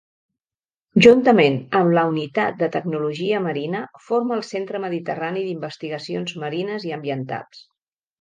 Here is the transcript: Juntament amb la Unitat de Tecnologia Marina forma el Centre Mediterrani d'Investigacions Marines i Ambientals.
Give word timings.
Juntament 1.05 1.57
amb 1.79 1.91
la 1.97 2.05
Unitat 2.11 2.57
de 2.61 2.69
Tecnologia 2.75 3.41
Marina 3.47 3.81
forma 4.05 4.33
el 4.39 4.41
Centre 4.47 4.81
Mediterrani 4.87 5.45
d'Investigacions 5.49 6.35
Marines 6.45 6.89
i 6.91 6.95
Ambientals. 6.99 7.63